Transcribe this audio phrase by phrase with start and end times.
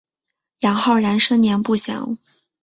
[0.61, 2.17] 杨浩然生年不详。